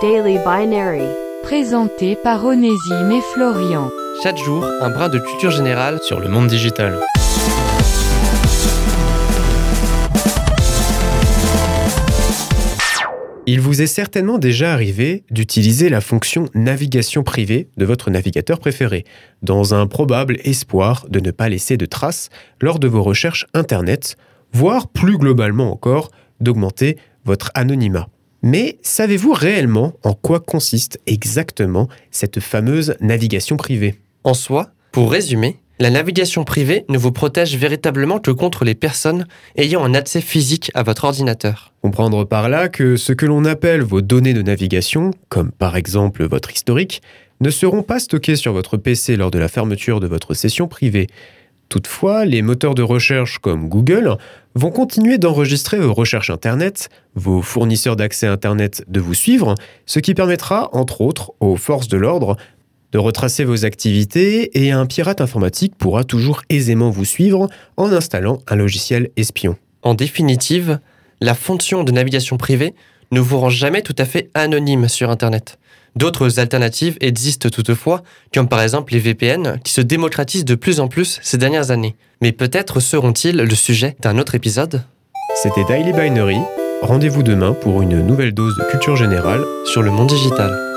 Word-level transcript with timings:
Daily 0.00 0.38
Binary. 0.38 1.02
Présenté 1.42 2.14
par 2.14 2.44
Onésime 2.44 3.10
et 3.10 3.20
Florian. 3.32 3.90
Chaque 4.22 4.36
jour, 4.36 4.64
un 4.80 4.90
brin 4.90 5.08
de 5.08 5.18
culture 5.18 5.50
générale 5.50 5.98
sur 6.02 6.20
le 6.20 6.28
monde 6.28 6.46
digital. 6.46 7.00
Il 13.46 13.60
vous 13.60 13.82
est 13.82 13.88
certainement 13.88 14.38
déjà 14.38 14.72
arrivé 14.72 15.24
d'utiliser 15.30 15.88
la 15.88 16.00
fonction 16.00 16.48
navigation 16.54 17.24
privée 17.24 17.68
de 17.76 17.84
votre 17.84 18.10
navigateur 18.10 18.60
préféré, 18.60 19.04
dans 19.42 19.74
un 19.74 19.88
probable 19.88 20.36
espoir 20.44 21.06
de 21.08 21.18
ne 21.18 21.32
pas 21.32 21.48
laisser 21.48 21.76
de 21.76 21.86
traces 21.86 22.28
lors 22.60 22.78
de 22.78 22.86
vos 22.86 23.02
recherches 23.02 23.46
Internet, 23.52 24.16
voire 24.52 24.88
plus 24.88 25.18
globalement 25.18 25.72
encore, 25.72 26.10
d'augmenter 26.40 26.98
votre 27.24 27.50
anonymat. 27.54 28.06
Mais 28.42 28.78
savez-vous 28.82 29.32
réellement 29.32 29.94
en 30.04 30.14
quoi 30.14 30.40
consiste 30.40 31.00
exactement 31.06 31.88
cette 32.10 32.40
fameuse 32.40 32.94
navigation 33.00 33.56
privée? 33.56 33.96
En 34.24 34.34
soi, 34.34 34.70
pour 34.92 35.10
résumer, 35.10 35.56
la 35.80 35.90
navigation 35.90 36.44
privée 36.44 36.84
ne 36.88 36.98
vous 36.98 37.12
protège 37.12 37.56
véritablement 37.56 38.18
que 38.18 38.30
contre 38.30 38.64
les 38.64 38.74
personnes 38.74 39.26
ayant 39.56 39.84
un 39.84 39.94
accès 39.94 40.20
physique 40.20 40.70
à 40.74 40.82
votre 40.82 41.04
ordinateur. 41.04 41.72
Comprendre 41.82 42.24
par 42.24 42.48
là 42.48 42.68
que 42.68 42.96
ce 42.96 43.12
que 43.12 43.26
l'on 43.26 43.44
appelle 43.44 43.82
vos 43.82 44.00
données 44.00 44.34
de 44.34 44.42
navigation, 44.42 45.12
comme 45.28 45.52
par 45.52 45.76
exemple 45.76 46.24
votre 46.24 46.52
historique, 46.52 47.00
ne 47.40 47.50
seront 47.50 47.82
pas 47.82 48.00
stockées 48.00 48.34
sur 48.34 48.52
votre 48.52 48.76
PC 48.76 49.16
lors 49.16 49.30
de 49.30 49.38
la 49.38 49.48
fermeture 49.48 50.00
de 50.00 50.08
votre 50.08 50.34
session 50.34 50.66
privée. 50.66 51.06
Toutefois, 51.68 52.24
les 52.24 52.42
moteurs 52.42 52.74
de 52.74 52.82
recherche 52.82 53.38
comme 53.38 53.68
Google 53.68 54.16
vont 54.54 54.70
continuer 54.70 55.18
d'enregistrer 55.18 55.78
vos 55.78 55.92
recherches 55.92 56.30
Internet, 56.30 56.88
vos 57.14 57.42
fournisseurs 57.42 57.96
d'accès 57.96 58.26
Internet 58.26 58.84
de 58.88 59.00
vous 59.00 59.14
suivre, 59.14 59.54
ce 59.84 59.98
qui 59.98 60.14
permettra, 60.14 60.70
entre 60.74 61.02
autres, 61.02 61.32
aux 61.40 61.56
forces 61.56 61.88
de 61.88 61.98
l'ordre 61.98 62.36
de 62.92 62.98
retracer 62.98 63.44
vos 63.44 63.64
activités 63.64 64.64
et 64.64 64.70
un 64.70 64.86
pirate 64.86 65.20
informatique 65.20 65.74
pourra 65.76 66.04
toujours 66.04 66.42
aisément 66.48 66.90
vous 66.90 67.04
suivre 67.04 67.48
en 67.76 67.92
installant 67.92 68.38
un 68.46 68.56
logiciel 68.56 69.10
espion. 69.16 69.56
En 69.82 69.94
définitive, 69.94 70.78
la 71.20 71.34
fonction 71.34 71.84
de 71.84 71.92
navigation 71.92 72.36
privée 72.36 72.74
ne 73.10 73.20
vous 73.20 73.38
rend 73.38 73.50
jamais 73.50 73.82
tout 73.82 73.94
à 73.98 74.04
fait 74.04 74.30
anonyme 74.34 74.88
sur 74.88 75.10
Internet. 75.10 75.58
D'autres 75.98 76.38
alternatives 76.38 76.96
existent 77.00 77.48
toutefois, 77.48 78.04
comme 78.32 78.46
par 78.46 78.62
exemple 78.62 78.92
les 78.92 79.00
VPN, 79.00 79.58
qui 79.64 79.72
se 79.72 79.80
démocratisent 79.80 80.44
de 80.44 80.54
plus 80.54 80.78
en 80.78 80.86
plus 80.86 81.18
ces 81.24 81.38
dernières 81.38 81.72
années. 81.72 81.96
Mais 82.22 82.30
peut-être 82.30 82.78
seront-ils 82.78 83.36
le 83.36 83.54
sujet 83.56 83.96
d'un 83.98 84.16
autre 84.16 84.36
épisode? 84.36 84.84
C'était 85.42 85.64
Daily 85.64 85.92
Binary. 85.92 86.38
Rendez-vous 86.82 87.24
demain 87.24 87.52
pour 87.52 87.82
une 87.82 88.00
nouvelle 88.00 88.32
dose 88.32 88.56
de 88.58 88.70
culture 88.70 88.94
générale 88.94 89.44
sur 89.64 89.82
le 89.82 89.90
monde 89.90 90.06
digital. 90.06 90.67